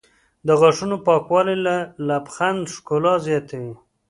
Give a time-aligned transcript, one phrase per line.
[0.47, 1.67] د غاښونو پاکوالی د
[2.07, 3.73] لبخند ښکلا زیاتوي.